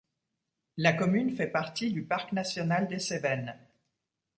[0.77, 3.55] La commune fait partie du parc national des Cévennes.